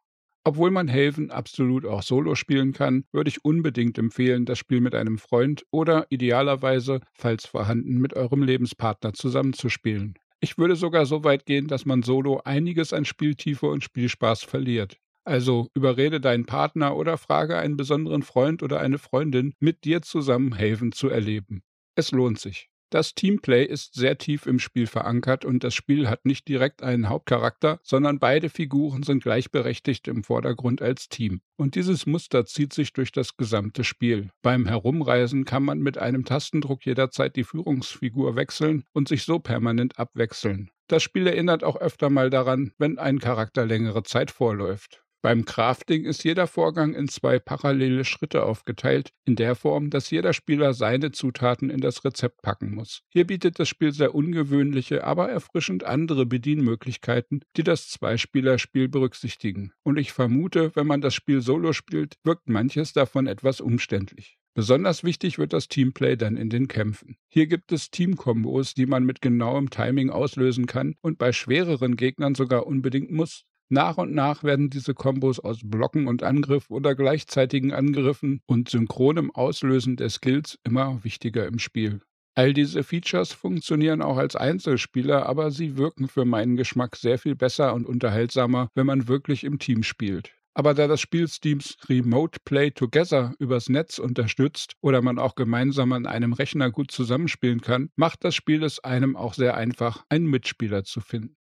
obwohl 0.44 0.70
man 0.70 0.86
Helfen 0.86 1.30
absolut 1.30 1.86
auch 1.86 2.02
solo 2.02 2.34
spielen 2.34 2.74
kann, 2.74 3.04
würde 3.10 3.28
ich 3.30 3.42
unbedingt 3.42 3.96
empfehlen, 3.96 4.44
das 4.44 4.58
Spiel 4.58 4.82
mit 4.82 4.94
einem 4.94 5.16
Freund 5.16 5.64
oder 5.70 6.06
idealerweise, 6.10 7.00
falls 7.14 7.46
vorhanden, 7.46 8.02
mit 8.02 8.12
eurem 8.16 8.42
Lebenspartner 8.42 9.14
zusammenzuspielen. 9.14 10.18
Ich 10.40 10.58
würde 10.58 10.76
sogar 10.76 11.06
so 11.06 11.24
weit 11.24 11.46
gehen, 11.46 11.68
dass 11.68 11.86
man 11.86 12.02
solo 12.02 12.42
einiges 12.44 12.92
an 12.92 13.06
Spieltiefe 13.06 13.66
und 13.66 13.82
Spielspaß 13.82 14.42
verliert. 14.42 14.98
Also 15.30 15.68
überrede 15.74 16.20
deinen 16.20 16.44
Partner 16.44 16.96
oder 16.96 17.16
frage 17.16 17.56
einen 17.56 17.76
besonderen 17.76 18.24
Freund 18.24 18.64
oder 18.64 18.80
eine 18.80 18.98
Freundin, 18.98 19.54
mit 19.60 19.84
dir 19.84 20.02
zusammen 20.02 20.58
Haven 20.58 20.90
zu 20.90 21.08
erleben. 21.08 21.62
Es 21.94 22.10
lohnt 22.10 22.40
sich. 22.40 22.68
Das 22.90 23.14
Teamplay 23.14 23.64
ist 23.64 23.94
sehr 23.94 24.18
tief 24.18 24.46
im 24.46 24.58
Spiel 24.58 24.88
verankert 24.88 25.44
und 25.44 25.62
das 25.62 25.72
Spiel 25.72 26.08
hat 26.08 26.24
nicht 26.24 26.48
direkt 26.48 26.82
einen 26.82 27.08
Hauptcharakter, 27.08 27.78
sondern 27.84 28.18
beide 28.18 28.48
Figuren 28.48 29.04
sind 29.04 29.22
gleichberechtigt 29.22 30.08
im 30.08 30.24
Vordergrund 30.24 30.82
als 30.82 31.08
Team. 31.08 31.42
Und 31.56 31.76
dieses 31.76 32.06
Muster 32.06 32.44
zieht 32.44 32.72
sich 32.72 32.92
durch 32.92 33.12
das 33.12 33.36
gesamte 33.36 33.84
Spiel. 33.84 34.30
Beim 34.42 34.66
Herumreisen 34.66 35.44
kann 35.44 35.62
man 35.62 35.78
mit 35.78 35.96
einem 35.96 36.24
Tastendruck 36.24 36.84
jederzeit 36.84 37.36
die 37.36 37.44
Führungsfigur 37.44 38.34
wechseln 38.34 38.82
und 38.92 39.06
sich 39.06 39.22
so 39.22 39.38
permanent 39.38 39.96
abwechseln. 39.96 40.72
Das 40.88 41.04
Spiel 41.04 41.28
erinnert 41.28 41.62
auch 41.62 41.76
öfter 41.76 42.10
mal 42.10 42.30
daran, 42.30 42.72
wenn 42.78 42.98
ein 42.98 43.20
Charakter 43.20 43.64
längere 43.64 44.02
Zeit 44.02 44.32
vorläuft. 44.32 45.04
Beim 45.22 45.44
Crafting 45.44 46.04
ist 46.04 46.24
jeder 46.24 46.46
Vorgang 46.46 46.94
in 46.94 47.06
zwei 47.06 47.38
parallele 47.38 48.06
Schritte 48.06 48.42
aufgeteilt, 48.42 49.10
in 49.26 49.36
der 49.36 49.54
Form, 49.54 49.90
dass 49.90 50.10
jeder 50.10 50.32
Spieler 50.32 50.72
seine 50.72 51.12
Zutaten 51.12 51.68
in 51.68 51.82
das 51.82 52.06
Rezept 52.06 52.40
packen 52.40 52.74
muss. 52.74 53.02
Hier 53.10 53.26
bietet 53.26 53.58
das 53.58 53.68
Spiel 53.68 53.92
sehr 53.92 54.14
ungewöhnliche, 54.14 55.04
aber 55.04 55.28
erfrischend 55.28 55.84
andere 55.84 56.24
Bedienmöglichkeiten, 56.24 57.42
die 57.58 57.64
das 57.64 57.90
Zweispielerspiel 57.90 58.88
berücksichtigen. 58.88 59.72
Und 59.82 59.98
ich 59.98 60.12
vermute, 60.12 60.74
wenn 60.74 60.86
man 60.86 61.02
das 61.02 61.12
Spiel 61.12 61.42
solo 61.42 61.74
spielt, 61.74 62.16
wirkt 62.24 62.48
manches 62.48 62.94
davon 62.94 63.26
etwas 63.26 63.60
umständlich. 63.60 64.38
Besonders 64.54 65.04
wichtig 65.04 65.38
wird 65.38 65.52
das 65.52 65.68
Teamplay 65.68 66.16
dann 66.16 66.36
in 66.36 66.50
den 66.50 66.66
Kämpfen. 66.66 67.16
Hier 67.28 67.46
gibt 67.46 67.70
es 67.72 67.90
Teamkombos, 67.90 68.74
die 68.74 68.86
man 68.86 69.04
mit 69.04 69.20
genauem 69.20 69.70
Timing 69.70 70.10
auslösen 70.10 70.66
kann 70.66 70.96
und 71.02 71.18
bei 71.18 71.32
schwereren 71.32 71.96
Gegnern 71.96 72.34
sogar 72.34 72.66
unbedingt 72.66 73.12
muss. 73.12 73.44
Nach 73.72 73.98
und 73.98 74.12
nach 74.12 74.42
werden 74.42 74.68
diese 74.68 74.94
Kombos 74.94 75.38
aus 75.38 75.60
Blocken 75.62 76.08
und 76.08 76.24
Angriff 76.24 76.70
oder 76.70 76.96
gleichzeitigen 76.96 77.72
Angriffen 77.72 78.40
und 78.46 78.68
synchronem 78.68 79.30
Auslösen 79.30 79.94
der 79.94 80.10
Skills 80.10 80.58
immer 80.64 81.04
wichtiger 81.04 81.46
im 81.46 81.60
Spiel. 81.60 82.00
All 82.34 82.52
diese 82.52 82.82
Features 82.82 83.32
funktionieren 83.32 84.02
auch 84.02 84.16
als 84.16 84.34
Einzelspieler, 84.34 85.26
aber 85.26 85.52
sie 85.52 85.76
wirken 85.76 86.08
für 86.08 86.24
meinen 86.24 86.56
Geschmack 86.56 86.96
sehr 86.96 87.16
viel 87.16 87.36
besser 87.36 87.72
und 87.74 87.86
unterhaltsamer, 87.86 88.70
wenn 88.74 88.86
man 88.86 89.06
wirklich 89.06 89.44
im 89.44 89.60
Team 89.60 89.84
spielt. 89.84 90.32
Aber 90.52 90.74
da 90.74 90.88
das 90.88 91.00
Spiel 91.00 91.28
Steams 91.28 91.76
Remote 91.88 92.40
Play 92.44 92.72
Together 92.72 93.34
übers 93.38 93.68
Netz 93.68 94.00
unterstützt 94.00 94.74
oder 94.80 95.00
man 95.00 95.20
auch 95.20 95.36
gemeinsam 95.36 95.92
an 95.92 96.06
einem 96.06 96.32
Rechner 96.32 96.72
gut 96.72 96.90
zusammenspielen 96.90 97.60
kann, 97.60 97.90
macht 97.94 98.24
das 98.24 98.34
Spiel 98.34 98.64
es 98.64 98.80
einem 98.80 99.14
auch 99.14 99.34
sehr 99.34 99.56
einfach, 99.56 100.04
einen 100.08 100.26
Mitspieler 100.26 100.82
zu 100.82 101.00
finden. 101.00 101.39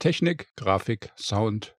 Technik, 0.00 0.46
Grafik, 0.54 1.10
Sound. 1.16 1.74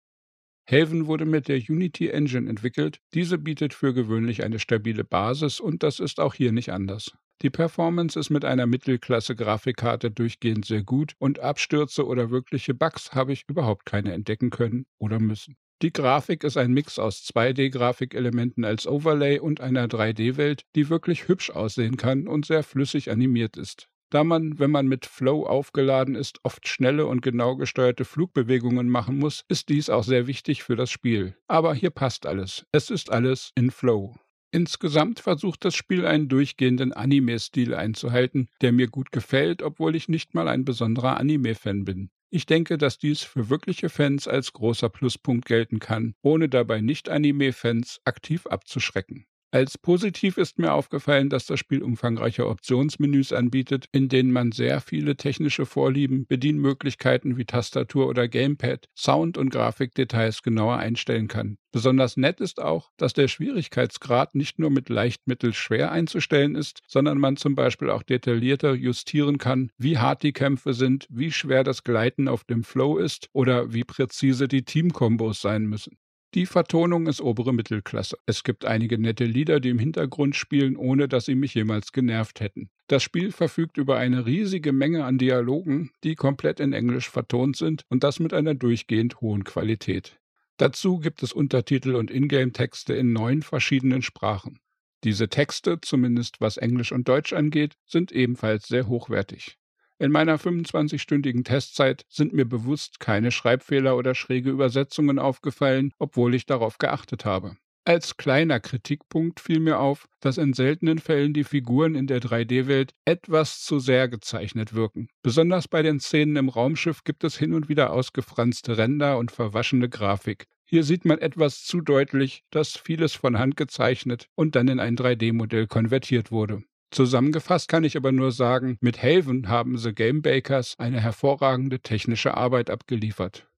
Haven 0.68 1.06
wurde 1.06 1.24
mit 1.24 1.46
der 1.46 1.58
Unity 1.58 2.08
Engine 2.08 2.50
entwickelt. 2.50 2.98
Diese 3.14 3.38
bietet 3.38 3.74
für 3.74 3.94
gewöhnlich 3.94 4.42
eine 4.42 4.58
stabile 4.58 5.04
Basis 5.04 5.60
und 5.60 5.84
das 5.84 6.00
ist 6.00 6.18
auch 6.18 6.34
hier 6.34 6.50
nicht 6.50 6.72
anders. 6.72 7.12
Die 7.42 7.50
Performance 7.50 8.18
ist 8.18 8.30
mit 8.30 8.44
einer 8.44 8.66
Mittelklasse-Grafikkarte 8.66 10.10
durchgehend 10.10 10.64
sehr 10.64 10.82
gut 10.82 11.14
und 11.18 11.38
Abstürze 11.38 12.04
oder 12.04 12.30
wirkliche 12.30 12.74
Bugs 12.74 13.12
habe 13.12 13.32
ich 13.32 13.44
überhaupt 13.46 13.86
keine 13.86 14.12
entdecken 14.12 14.50
können 14.50 14.86
oder 14.98 15.20
müssen. 15.20 15.56
Die 15.80 15.92
Grafik 15.92 16.42
ist 16.42 16.56
ein 16.56 16.72
Mix 16.72 16.98
aus 16.98 17.24
2D-Grafikelementen 17.32 18.64
als 18.64 18.88
Overlay 18.88 19.38
und 19.38 19.60
einer 19.60 19.86
3D-Welt, 19.86 20.62
die 20.74 20.90
wirklich 20.90 21.28
hübsch 21.28 21.50
aussehen 21.50 21.96
kann 21.96 22.26
und 22.26 22.46
sehr 22.46 22.64
flüssig 22.64 23.12
animiert 23.12 23.56
ist. 23.56 23.88
Da 24.10 24.24
man, 24.24 24.58
wenn 24.58 24.70
man 24.70 24.88
mit 24.88 25.04
Flow 25.04 25.44
aufgeladen 25.44 26.14
ist, 26.14 26.38
oft 26.42 26.66
schnelle 26.66 27.06
und 27.06 27.20
genau 27.20 27.56
gesteuerte 27.56 28.06
Flugbewegungen 28.06 28.88
machen 28.88 29.18
muss, 29.18 29.44
ist 29.48 29.68
dies 29.68 29.90
auch 29.90 30.04
sehr 30.04 30.26
wichtig 30.26 30.62
für 30.62 30.76
das 30.76 30.90
Spiel. 30.90 31.36
Aber 31.46 31.74
hier 31.74 31.90
passt 31.90 32.24
alles. 32.24 32.64
Es 32.72 32.88
ist 32.88 33.10
alles 33.10 33.52
in 33.54 33.70
Flow. 33.70 34.16
Insgesamt 34.50 35.20
versucht 35.20 35.62
das 35.66 35.74
Spiel 35.74 36.06
einen 36.06 36.28
durchgehenden 36.28 36.94
Anime-Stil 36.94 37.74
einzuhalten, 37.74 38.48
der 38.62 38.72
mir 38.72 38.88
gut 38.88 39.12
gefällt, 39.12 39.62
obwohl 39.62 39.94
ich 39.94 40.08
nicht 40.08 40.34
mal 40.34 40.48
ein 40.48 40.64
besonderer 40.64 41.18
Anime-Fan 41.18 41.84
bin. 41.84 42.10
Ich 42.30 42.46
denke, 42.46 42.78
dass 42.78 42.98
dies 42.98 43.20
für 43.22 43.50
wirkliche 43.50 43.90
Fans 43.90 44.26
als 44.26 44.54
großer 44.54 44.88
Pluspunkt 44.88 45.44
gelten 45.44 45.80
kann, 45.80 46.14
ohne 46.22 46.48
dabei 46.48 46.80
Nicht-Anime-Fans 46.80 48.00
aktiv 48.04 48.46
abzuschrecken. 48.46 49.26
Als 49.50 49.78
positiv 49.78 50.36
ist 50.36 50.58
mir 50.58 50.74
aufgefallen, 50.74 51.30
dass 51.30 51.46
das 51.46 51.58
Spiel 51.58 51.82
umfangreiche 51.82 52.46
Optionsmenüs 52.46 53.32
anbietet, 53.32 53.86
in 53.92 54.10
denen 54.10 54.30
man 54.30 54.52
sehr 54.52 54.82
viele 54.82 55.16
technische 55.16 55.64
Vorlieben, 55.64 56.26
Bedienmöglichkeiten 56.26 57.38
wie 57.38 57.46
Tastatur 57.46 58.08
oder 58.08 58.28
Gamepad, 58.28 58.84
Sound 58.94 59.38
und 59.38 59.48
Grafikdetails 59.48 60.42
genauer 60.42 60.76
einstellen 60.76 61.28
kann. 61.28 61.56
Besonders 61.72 62.18
nett 62.18 62.42
ist 62.42 62.60
auch, 62.60 62.90
dass 62.98 63.14
der 63.14 63.28
Schwierigkeitsgrad 63.28 64.34
nicht 64.34 64.58
nur 64.58 64.68
mit 64.68 64.90
leicht 64.90 65.26
mittel 65.26 65.54
schwer 65.54 65.92
einzustellen 65.92 66.54
ist, 66.54 66.80
sondern 66.86 67.16
man 67.18 67.38
zum 67.38 67.54
Beispiel 67.54 67.88
auch 67.88 68.02
detaillierter 68.02 68.74
justieren 68.74 69.38
kann, 69.38 69.70
wie 69.78 69.96
hart 69.96 70.24
die 70.24 70.34
Kämpfe 70.34 70.74
sind, 70.74 71.06
wie 71.08 71.32
schwer 71.32 71.64
das 71.64 71.84
Gleiten 71.84 72.28
auf 72.28 72.44
dem 72.44 72.64
Flow 72.64 72.98
ist 72.98 73.30
oder 73.32 73.72
wie 73.72 73.84
präzise 73.84 74.46
die 74.46 74.64
Teamkombos 74.66 75.40
sein 75.40 75.64
müssen. 75.64 75.96
Die 76.34 76.44
Vertonung 76.44 77.06
ist 77.06 77.22
obere 77.22 77.54
Mittelklasse. 77.54 78.18
Es 78.26 78.44
gibt 78.44 78.66
einige 78.66 78.98
nette 78.98 79.24
Lieder, 79.24 79.60
die 79.60 79.70
im 79.70 79.78
Hintergrund 79.78 80.36
spielen, 80.36 80.76
ohne 80.76 81.08
dass 81.08 81.24
sie 81.24 81.34
mich 81.34 81.54
jemals 81.54 81.92
genervt 81.92 82.40
hätten. 82.40 82.68
Das 82.86 83.02
Spiel 83.02 83.32
verfügt 83.32 83.78
über 83.78 83.96
eine 83.96 84.26
riesige 84.26 84.72
Menge 84.72 85.04
an 85.04 85.16
Dialogen, 85.16 85.90
die 86.04 86.16
komplett 86.16 86.60
in 86.60 86.74
Englisch 86.74 87.08
vertont 87.08 87.56
sind 87.56 87.84
und 87.88 88.04
das 88.04 88.20
mit 88.20 88.34
einer 88.34 88.54
durchgehend 88.54 89.20
hohen 89.20 89.44
Qualität. 89.44 90.20
Dazu 90.58 90.98
gibt 90.98 91.22
es 91.22 91.32
Untertitel 91.32 91.94
und 91.94 92.10
Ingame-Texte 92.10 92.92
in 92.92 93.12
neun 93.12 93.42
verschiedenen 93.42 94.02
Sprachen. 94.02 94.58
Diese 95.04 95.28
Texte, 95.28 95.80
zumindest 95.80 96.40
was 96.40 96.56
Englisch 96.56 96.92
und 96.92 97.08
Deutsch 97.08 97.32
angeht, 97.32 97.76
sind 97.86 98.10
ebenfalls 98.10 98.66
sehr 98.66 98.88
hochwertig. 98.88 99.57
In 100.00 100.12
meiner 100.12 100.38
25-stündigen 100.38 101.44
Testzeit 101.44 102.04
sind 102.08 102.32
mir 102.32 102.44
bewusst 102.44 103.00
keine 103.00 103.32
Schreibfehler 103.32 103.96
oder 103.96 104.14
schräge 104.14 104.50
Übersetzungen 104.50 105.18
aufgefallen, 105.18 105.92
obwohl 105.98 106.36
ich 106.36 106.46
darauf 106.46 106.78
geachtet 106.78 107.24
habe. 107.24 107.56
Als 107.84 108.16
kleiner 108.16 108.60
Kritikpunkt 108.60 109.40
fiel 109.40 109.60
mir 109.60 109.80
auf, 109.80 110.08
dass 110.20 110.36
in 110.36 110.52
seltenen 110.52 110.98
Fällen 110.98 111.32
die 111.32 111.42
Figuren 111.42 111.94
in 111.94 112.06
der 112.06 112.20
3D-Welt 112.20 112.92
etwas 113.06 113.62
zu 113.62 113.78
sehr 113.78 114.08
gezeichnet 114.08 114.74
wirken. 114.74 115.08
Besonders 115.22 115.68
bei 115.68 115.82
den 115.82 115.98
Szenen 115.98 116.36
im 116.36 116.50
Raumschiff 116.50 117.02
gibt 117.02 117.24
es 117.24 117.38
hin 117.38 117.54
und 117.54 117.68
wieder 117.70 117.92
ausgefranste 117.92 118.76
Ränder 118.76 119.16
und 119.16 119.32
verwaschene 119.32 119.88
Grafik. 119.88 120.44
Hier 120.64 120.84
sieht 120.84 121.06
man 121.06 121.18
etwas 121.18 121.64
zu 121.64 121.80
deutlich, 121.80 122.44
dass 122.50 122.76
vieles 122.76 123.14
von 123.14 123.38
Hand 123.38 123.56
gezeichnet 123.56 124.28
und 124.34 124.54
dann 124.54 124.68
in 124.68 124.80
ein 124.80 124.96
3D-Modell 124.96 125.66
konvertiert 125.66 126.30
wurde. 126.30 126.62
Zusammengefasst 126.90 127.68
kann 127.68 127.84
ich 127.84 127.96
aber 127.96 128.12
nur 128.12 128.32
sagen, 128.32 128.78
mit 128.80 129.02
Haven 129.02 129.48
haben 129.48 129.76
The 129.76 129.92
Game 129.92 130.22
Bakers 130.22 130.74
eine 130.78 131.00
hervorragende 131.00 131.80
technische 131.80 132.34
Arbeit 132.34 132.70
abgeliefert. 132.70 133.48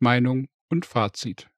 Meinung 0.00 0.48
und 0.70 0.84
Fazit. 0.84 1.48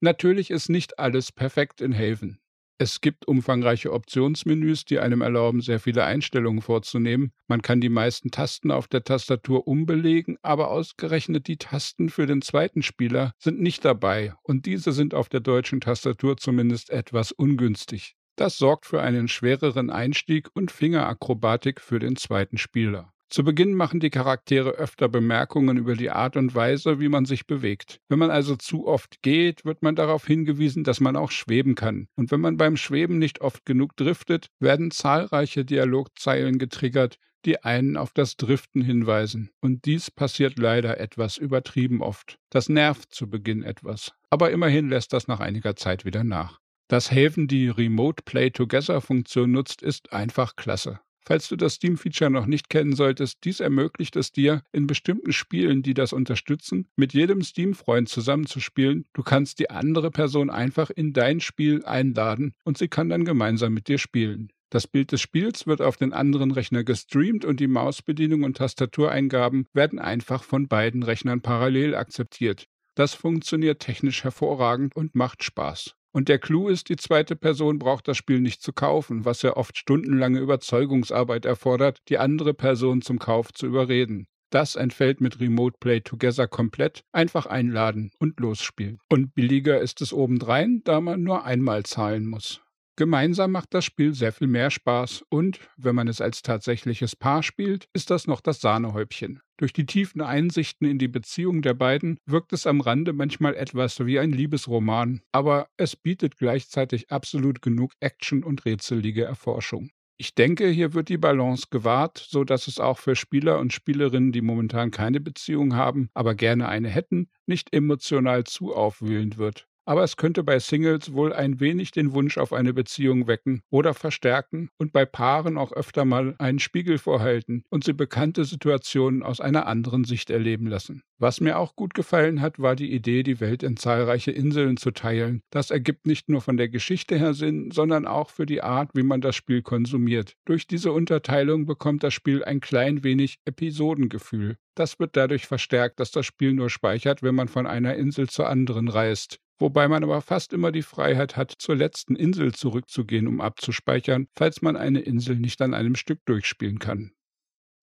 Natürlich 0.00 0.50
ist 0.50 0.68
nicht 0.68 0.98
alles 0.98 1.32
perfekt 1.32 1.80
in 1.80 1.94
Haven. 1.94 2.38
Es 2.78 3.00
gibt 3.00 3.28
umfangreiche 3.28 3.92
Optionsmenüs, 3.92 4.84
die 4.84 4.98
einem 4.98 5.20
erlauben, 5.20 5.60
sehr 5.60 5.78
viele 5.78 6.04
Einstellungen 6.04 6.62
vorzunehmen. 6.62 7.32
Man 7.46 7.62
kann 7.62 7.80
die 7.80 7.88
meisten 7.88 8.32
Tasten 8.32 8.72
auf 8.72 8.88
der 8.88 9.04
Tastatur 9.04 9.68
umbelegen, 9.68 10.36
aber 10.42 10.70
ausgerechnet 10.70 11.46
die 11.46 11.58
Tasten 11.58 12.08
für 12.08 12.26
den 12.26 12.42
zweiten 12.42 12.82
Spieler 12.82 13.34
sind 13.38 13.60
nicht 13.60 13.84
dabei 13.84 14.34
und 14.42 14.66
diese 14.66 14.90
sind 14.90 15.14
auf 15.14 15.28
der 15.28 15.40
deutschen 15.40 15.80
Tastatur 15.80 16.36
zumindest 16.36 16.90
etwas 16.90 17.30
ungünstig. 17.30 18.16
Das 18.42 18.58
sorgt 18.58 18.86
für 18.86 19.00
einen 19.00 19.28
schwereren 19.28 19.88
Einstieg 19.88 20.48
und 20.52 20.72
Fingerakrobatik 20.72 21.80
für 21.80 22.00
den 22.00 22.16
zweiten 22.16 22.58
Spieler. 22.58 23.12
Zu 23.28 23.44
Beginn 23.44 23.72
machen 23.72 24.00
die 24.00 24.10
Charaktere 24.10 24.70
öfter 24.70 25.08
Bemerkungen 25.08 25.76
über 25.76 25.94
die 25.94 26.10
Art 26.10 26.36
und 26.36 26.52
Weise, 26.52 26.98
wie 26.98 27.08
man 27.08 27.24
sich 27.24 27.46
bewegt. 27.46 28.00
Wenn 28.08 28.18
man 28.18 28.32
also 28.32 28.56
zu 28.56 28.88
oft 28.88 29.22
geht, 29.22 29.64
wird 29.64 29.84
man 29.84 29.94
darauf 29.94 30.26
hingewiesen, 30.26 30.82
dass 30.82 30.98
man 30.98 31.14
auch 31.14 31.30
schweben 31.30 31.76
kann. 31.76 32.08
Und 32.16 32.32
wenn 32.32 32.40
man 32.40 32.56
beim 32.56 32.76
Schweben 32.76 33.20
nicht 33.20 33.42
oft 33.42 33.64
genug 33.64 33.94
driftet, 33.94 34.48
werden 34.58 34.90
zahlreiche 34.90 35.64
Dialogzeilen 35.64 36.58
getriggert, 36.58 37.18
die 37.44 37.62
einen 37.62 37.96
auf 37.96 38.12
das 38.12 38.36
Driften 38.36 38.82
hinweisen. 38.82 39.50
Und 39.60 39.84
dies 39.84 40.10
passiert 40.10 40.58
leider 40.58 40.98
etwas 40.98 41.36
übertrieben 41.36 42.02
oft. 42.02 42.40
Das 42.50 42.68
nervt 42.68 43.14
zu 43.14 43.30
Beginn 43.30 43.62
etwas. 43.62 44.10
Aber 44.30 44.50
immerhin 44.50 44.88
lässt 44.88 45.12
das 45.12 45.28
nach 45.28 45.38
einiger 45.38 45.76
Zeit 45.76 46.04
wieder 46.04 46.24
nach. 46.24 46.58
Dass 46.92 47.10
Haven 47.10 47.48
die 47.48 47.70
Remote 47.70 48.22
Play 48.22 48.50
Together 48.50 49.00
Funktion 49.00 49.50
nutzt, 49.50 49.80
ist 49.80 50.12
einfach 50.12 50.56
klasse. 50.56 51.00
Falls 51.24 51.48
du 51.48 51.56
das 51.56 51.76
Steam-Feature 51.76 52.30
noch 52.30 52.44
nicht 52.44 52.68
kennen 52.68 52.94
solltest, 52.94 53.38
dies 53.44 53.60
ermöglicht 53.60 54.14
es 54.14 54.30
dir, 54.30 54.62
in 54.72 54.86
bestimmten 54.86 55.32
Spielen, 55.32 55.82
die 55.82 55.94
das 55.94 56.12
unterstützen, 56.12 56.88
mit 56.94 57.14
jedem 57.14 57.40
Steam-Freund 57.40 58.10
zusammenzuspielen. 58.10 59.06
Du 59.14 59.22
kannst 59.22 59.58
die 59.58 59.70
andere 59.70 60.10
Person 60.10 60.50
einfach 60.50 60.90
in 60.90 61.14
dein 61.14 61.40
Spiel 61.40 61.82
einladen 61.86 62.52
und 62.62 62.76
sie 62.76 62.88
kann 62.88 63.08
dann 63.08 63.24
gemeinsam 63.24 63.72
mit 63.72 63.88
dir 63.88 63.96
spielen. 63.96 64.52
Das 64.68 64.86
Bild 64.86 65.12
des 65.12 65.22
Spiels 65.22 65.66
wird 65.66 65.80
auf 65.80 65.96
den 65.96 66.12
anderen 66.12 66.50
Rechner 66.50 66.84
gestreamt 66.84 67.46
und 67.46 67.58
die 67.58 67.68
Mausbedienung 67.68 68.42
und 68.42 68.58
Tastatureingaben 68.58 69.66
werden 69.72 69.98
einfach 69.98 70.44
von 70.44 70.68
beiden 70.68 71.02
Rechnern 71.04 71.40
parallel 71.40 71.94
akzeptiert. 71.94 72.66
Das 72.94 73.14
funktioniert 73.14 73.80
technisch 73.80 74.24
hervorragend 74.24 74.94
und 74.94 75.14
macht 75.14 75.42
Spaß. 75.42 75.94
Und 76.12 76.28
der 76.28 76.38
Clou 76.38 76.68
ist, 76.68 76.90
die 76.90 76.96
zweite 76.96 77.36
Person 77.36 77.78
braucht 77.78 78.06
das 78.06 78.18
Spiel 78.18 78.40
nicht 78.40 78.62
zu 78.62 78.72
kaufen, 78.72 79.24
was 79.24 79.42
ja 79.42 79.56
oft 79.56 79.78
stundenlange 79.78 80.40
Überzeugungsarbeit 80.40 81.46
erfordert, 81.46 82.02
die 82.08 82.18
andere 82.18 82.52
Person 82.52 83.00
zum 83.00 83.18
Kauf 83.18 83.52
zu 83.52 83.66
überreden. 83.66 84.26
Das 84.50 84.76
entfällt 84.76 85.22
mit 85.22 85.40
Remote 85.40 85.78
Play 85.80 86.02
Together 86.02 86.46
komplett. 86.46 87.04
Einfach 87.12 87.46
einladen 87.46 88.10
und 88.18 88.38
losspielen. 88.38 88.98
Und 89.08 89.34
billiger 89.34 89.80
ist 89.80 90.02
es 90.02 90.12
obendrein, 90.12 90.82
da 90.84 91.00
man 91.00 91.22
nur 91.22 91.44
einmal 91.44 91.84
zahlen 91.84 92.26
muss. 92.26 92.60
Gemeinsam 92.96 93.52
macht 93.52 93.72
das 93.72 93.86
Spiel 93.86 94.12
sehr 94.12 94.32
viel 94.32 94.48
mehr 94.48 94.70
Spaß 94.70 95.24
und, 95.30 95.60
wenn 95.78 95.94
man 95.94 96.08
es 96.08 96.20
als 96.20 96.42
tatsächliches 96.42 97.16
Paar 97.16 97.42
spielt, 97.42 97.88
ist 97.94 98.10
das 98.10 98.26
noch 98.26 98.42
das 98.42 98.60
Sahnehäubchen. 98.60 99.40
Durch 99.56 99.72
die 99.72 99.86
tiefen 99.86 100.20
Einsichten 100.20 100.86
in 100.86 100.98
die 100.98 101.08
Beziehung 101.08 101.62
der 101.62 101.72
beiden 101.72 102.18
wirkt 102.26 102.52
es 102.52 102.66
am 102.66 102.82
Rande 102.82 103.14
manchmal 103.14 103.54
etwas 103.54 104.04
wie 104.04 104.18
ein 104.18 104.32
Liebesroman, 104.32 105.22
aber 105.32 105.68
es 105.78 105.96
bietet 105.96 106.36
gleichzeitig 106.36 107.10
absolut 107.10 107.62
genug 107.62 107.92
Action 108.00 108.44
und 108.44 108.66
rätselige 108.66 109.24
Erforschung. 109.24 109.90
Ich 110.18 110.34
denke, 110.34 110.68
hier 110.68 110.92
wird 110.92 111.08
die 111.08 111.16
Balance 111.16 111.68
gewahrt, 111.70 112.18
so 112.18 112.44
dass 112.44 112.68
es 112.68 112.78
auch 112.78 112.98
für 112.98 113.16
Spieler 113.16 113.58
und 113.58 113.72
Spielerinnen, 113.72 114.32
die 114.32 114.42
momentan 114.42 114.90
keine 114.90 115.20
Beziehung 115.20 115.74
haben, 115.74 116.10
aber 116.12 116.34
gerne 116.34 116.68
eine 116.68 116.90
hätten, 116.90 117.30
nicht 117.46 117.72
emotional 117.72 118.44
zu 118.44 118.74
aufwühlend 118.74 119.38
wird. 119.38 119.66
Aber 119.84 120.02
es 120.02 120.16
könnte 120.16 120.42
bei 120.42 120.58
Singles 120.58 121.12
wohl 121.12 121.32
ein 121.32 121.60
wenig 121.60 121.90
den 121.90 122.12
Wunsch 122.12 122.38
auf 122.38 122.52
eine 122.52 122.72
Beziehung 122.72 123.26
wecken 123.26 123.62
oder 123.70 123.94
verstärken 123.94 124.68
und 124.78 124.92
bei 124.92 125.04
Paaren 125.04 125.58
auch 125.58 125.72
öfter 125.72 126.04
mal 126.04 126.34
einen 126.38 126.58
Spiegel 126.58 126.98
vorhalten 126.98 127.64
und 127.70 127.84
sie 127.84 127.92
bekannte 127.92 128.44
Situationen 128.44 129.22
aus 129.22 129.40
einer 129.40 129.66
anderen 129.66 130.04
Sicht 130.04 130.30
erleben 130.30 130.66
lassen. 130.66 131.02
Was 131.18 131.40
mir 131.40 131.58
auch 131.58 131.76
gut 131.76 131.94
gefallen 131.94 132.40
hat, 132.40 132.58
war 132.58 132.74
die 132.74 132.92
Idee, 132.92 133.22
die 133.22 133.38
Welt 133.38 133.62
in 133.62 133.76
zahlreiche 133.76 134.32
Inseln 134.32 134.76
zu 134.76 134.90
teilen. 134.90 135.42
Das 135.50 135.70
ergibt 135.70 136.06
nicht 136.06 136.28
nur 136.28 136.40
von 136.40 136.56
der 136.56 136.68
Geschichte 136.68 137.16
her 137.16 137.32
Sinn, 137.32 137.70
sondern 137.70 138.06
auch 138.06 138.30
für 138.30 138.44
die 138.44 138.60
Art, 138.60 138.90
wie 138.94 139.04
man 139.04 139.20
das 139.20 139.36
Spiel 139.36 139.62
konsumiert. 139.62 140.34
Durch 140.46 140.66
diese 140.66 140.90
Unterteilung 140.90 141.64
bekommt 141.66 142.02
das 142.02 142.12
Spiel 142.12 142.42
ein 142.42 142.58
klein 142.58 143.04
wenig 143.04 143.38
Episodengefühl. 143.44 144.56
Das 144.74 144.98
wird 144.98 145.16
dadurch 145.16 145.46
verstärkt, 145.46 146.00
dass 146.00 146.10
das 146.10 146.26
Spiel 146.26 146.54
nur 146.54 146.70
speichert, 146.70 147.22
wenn 147.22 147.36
man 147.36 147.46
von 147.46 147.68
einer 147.68 147.94
Insel 147.94 148.28
zur 148.28 148.48
anderen 148.48 148.88
reist 148.88 149.38
wobei 149.62 149.88
man 149.88 150.02
aber 150.02 150.20
fast 150.20 150.52
immer 150.52 150.72
die 150.72 150.82
Freiheit 150.82 151.36
hat, 151.36 151.52
zur 151.56 151.76
letzten 151.76 152.16
Insel 152.16 152.52
zurückzugehen, 152.52 153.28
um 153.28 153.40
abzuspeichern, 153.40 154.26
falls 154.34 154.60
man 154.60 154.76
eine 154.76 155.00
Insel 155.00 155.36
nicht 155.36 155.62
an 155.62 155.72
einem 155.72 155.94
Stück 155.94 156.18
durchspielen 156.26 156.80
kann. 156.80 157.12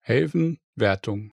Haven 0.03 0.59
Wertung 0.77 1.33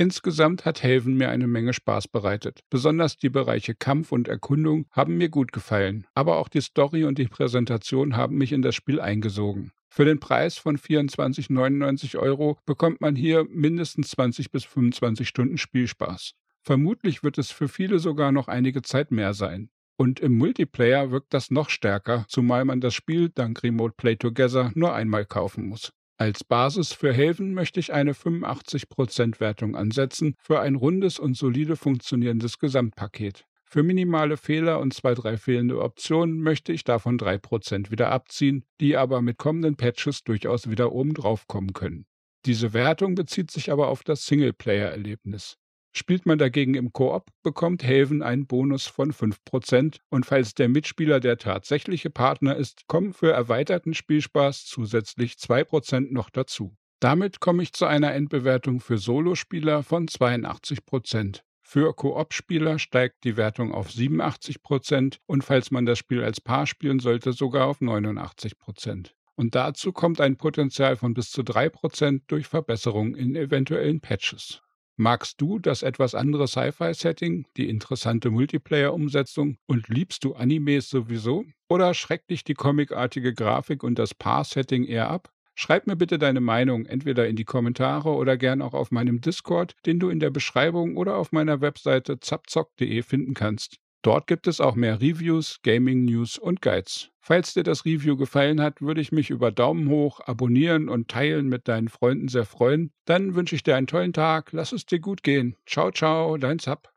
Insgesamt 0.00 0.64
hat 0.64 0.84
Haven 0.84 1.16
mir 1.16 1.28
eine 1.28 1.48
Menge 1.48 1.72
Spaß 1.72 2.06
bereitet. 2.06 2.60
Besonders 2.70 3.16
die 3.16 3.30
Bereiche 3.30 3.74
Kampf 3.74 4.12
und 4.12 4.28
Erkundung 4.28 4.86
haben 4.92 5.16
mir 5.16 5.28
gut 5.28 5.50
gefallen, 5.50 6.06
aber 6.14 6.36
auch 6.36 6.48
die 6.48 6.60
Story 6.60 7.04
und 7.04 7.18
die 7.18 7.26
Präsentation 7.26 8.16
haben 8.16 8.38
mich 8.38 8.52
in 8.52 8.62
das 8.62 8.76
Spiel 8.76 9.00
eingesogen. 9.00 9.72
Für 9.88 10.04
den 10.04 10.20
Preis 10.20 10.56
von 10.56 10.78
24,99 10.78 12.16
Euro 12.18 12.58
bekommt 12.64 13.00
man 13.00 13.16
hier 13.16 13.44
mindestens 13.50 14.10
20 14.10 14.52
bis 14.52 14.64
25 14.64 15.26
Stunden 15.26 15.58
Spielspaß. 15.58 16.34
Vermutlich 16.68 17.22
wird 17.22 17.38
es 17.38 17.50
für 17.50 17.66
viele 17.66 17.98
sogar 17.98 18.30
noch 18.30 18.46
einige 18.46 18.82
Zeit 18.82 19.10
mehr 19.10 19.32
sein. 19.32 19.70
Und 19.96 20.20
im 20.20 20.36
Multiplayer 20.36 21.10
wirkt 21.10 21.32
das 21.32 21.50
noch 21.50 21.70
stärker, 21.70 22.26
zumal 22.28 22.66
man 22.66 22.82
das 22.82 22.92
Spiel 22.92 23.30
dank 23.30 23.62
Remote 23.62 23.94
Play 23.96 24.16
Together 24.16 24.70
nur 24.74 24.92
einmal 24.94 25.24
kaufen 25.24 25.66
muss. 25.66 25.94
Als 26.18 26.44
Basis 26.44 26.92
für 26.92 27.10
Haven 27.14 27.54
möchte 27.54 27.80
ich 27.80 27.94
eine 27.94 28.12
85% 28.12 29.40
Wertung 29.40 29.76
ansetzen 29.76 30.34
für 30.38 30.60
ein 30.60 30.74
rundes 30.74 31.18
und 31.18 31.38
solide 31.38 31.74
funktionierendes 31.74 32.58
Gesamtpaket. 32.58 33.46
Für 33.64 33.82
minimale 33.82 34.36
Fehler 34.36 34.78
und 34.80 34.92
zwei, 34.92 35.14
drei 35.14 35.38
fehlende 35.38 35.80
Optionen 35.80 36.42
möchte 36.42 36.74
ich 36.74 36.84
davon 36.84 37.16
3% 37.16 37.90
wieder 37.90 38.10
abziehen, 38.10 38.66
die 38.78 38.98
aber 38.98 39.22
mit 39.22 39.38
kommenden 39.38 39.76
Patches 39.76 40.22
durchaus 40.22 40.68
wieder 40.68 40.92
oben 40.92 41.14
drauf 41.14 41.46
kommen 41.46 41.72
können. 41.72 42.04
Diese 42.44 42.74
Wertung 42.74 43.14
bezieht 43.14 43.50
sich 43.50 43.72
aber 43.72 43.88
auf 43.88 44.02
das 44.02 44.26
Singleplayer-Erlebnis. 44.26 45.56
Spielt 45.92 46.26
man 46.26 46.38
dagegen 46.38 46.74
im 46.74 46.92
Koop, 46.92 47.30
bekommt 47.42 47.82
Haven 47.82 48.22
einen 48.22 48.46
Bonus 48.46 48.86
von 48.86 49.12
5% 49.12 49.98
und 50.10 50.26
falls 50.26 50.54
der 50.54 50.68
Mitspieler 50.68 51.20
der 51.20 51.38
tatsächliche 51.38 52.10
Partner 52.10 52.56
ist, 52.56 52.86
kommen 52.86 53.12
für 53.12 53.32
erweiterten 53.32 53.94
Spielspaß 53.94 54.66
zusätzlich 54.66 55.34
2% 55.34 56.12
noch 56.12 56.30
dazu. 56.30 56.76
Damit 57.00 57.40
komme 57.40 57.62
ich 57.62 57.72
zu 57.72 57.86
einer 57.86 58.12
Endbewertung 58.12 58.80
für 58.80 58.98
Solospieler 58.98 59.82
von 59.82 60.08
82%. 60.08 61.42
Für 61.62 61.94
Koop-Spieler 61.94 62.78
steigt 62.78 63.24
die 63.24 63.36
Wertung 63.36 63.72
auf 63.72 63.88
87% 63.90 65.18
und 65.26 65.44
falls 65.44 65.70
man 65.70 65.84
das 65.84 65.98
Spiel 65.98 66.24
als 66.24 66.40
Paar 66.40 66.66
spielen 66.66 66.98
sollte, 66.98 67.32
sogar 67.32 67.66
auf 67.66 67.80
89%. 67.80 69.10
Und 69.36 69.54
dazu 69.54 69.92
kommt 69.92 70.20
ein 70.20 70.36
Potenzial 70.36 70.96
von 70.96 71.14
bis 71.14 71.30
zu 71.30 71.42
3% 71.42 72.22
durch 72.26 72.46
Verbesserungen 72.46 73.14
in 73.14 73.36
eventuellen 73.36 74.00
Patches. 74.00 74.62
Magst 75.00 75.40
du 75.40 75.60
das 75.60 75.84
etwas 75.84 76.16
andere 76.16 76.48
Sci-Fi-Setting, 76.48 77.46
die 77.56 77.68
interessante 77.68 78.30
Multiplayer-Umsetzung 78.30 79.56
und 79.66 79.88
liebst 79.88 80.24
du 80.24 80.34
Animes 80.34 80.90
sowieso? 80.90 81.44
Oder 81.68 81.94
schreckt 81.94 82.30
dich 82.32 82.42
die 82.42 82.54
comicartige 82.54 83.32
Grafik 83.32 83.84
und 83.84 83.96
das 83.96 84.12
Paar-Setting 84.12 84.82
eher 84.82 85.08
ab? 85.08 85.32
Schreib 85.54 85.86
mir 85.86 85.94
bitte 85.94 86.18
deine 86.18 86.40
Meinung 86.40 86.84
entweder 86.84 87.28
in 87.28 87.36
die 87.36 87.44
Kommentare 87.44 88.10
oder 88.10 88.36
gern 88.36 88.60
auch 88.60 88.74
auf 88.74 88.90
meinem 88.90 89.20
Discord, 89.20 89.76
den 89.86 90.00
du 90.00 90.08
in 90.08 90.18
der 90.18 90.30
Beschreibung 90.30 90.96
oder 90.96 91.16
auf 91.16 91.30
meiner 91.30 91.60
Webseite 91.60 92.18
zapzock.de 92.18 93.00
finden 93.04 93.34
kannst. 93.34 93.78
Dort 94.02 94.26
gibt 94.26 94.46
es 94.46 94.60
auch 94.60 94.74
mehr 94.74 95.00
Reviews, 95.00 95.60
Gaming 95.62 96.04
News 96.04 96.38
und 96.38 96.62
Guides. 96.62 97.10
Falls 97.20 97.54
dir 97.54 97.62
das 97.62 97.84
Review 97.84 98.16
gefallen 98.16 98.60
hat, 98.60 98.80
würde 98.80 99.00
ich 99.00 99.12
mich 99.12 99.30
über 99.30 99.50
Daumen 99.52 99.88
hoch, 99.88 100.20
Abonnieren 100.20 100.88
und 100.88 101.08
Teilen 101.08 101.48
mit 101.48 101.68
deinen 101.68 101.88
Freunden 101.88 102.28
sehr 102.28 102.44
freuen. 102.46 102.92
Dann 103.04 103.34
wünsche 103.34 103.54
ich 103.54 103.62
dir 103.62 103.76
einen 103.76 103.86
tollen 103.86 104.12
Tag, 104.12 104.52
lass 104.52 104.72
es 104.72 104.86
dir 104.86 105.00
gut 105.00 105.22
gehen. 105.22 105.56
Ciao, 105.66 105.90
ciao, 105.90 106.36
dein 106.38 106.58
Zap. 106.58 106.92